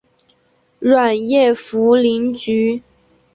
[0.79, 2.81] 软叶茯苓菊